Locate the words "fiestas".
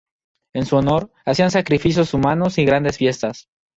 2.97-3.49